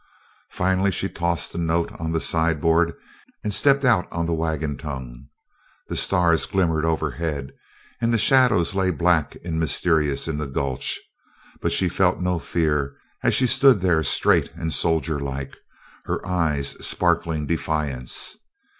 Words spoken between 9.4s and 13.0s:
and mysterious in the gulch, but she felt no fear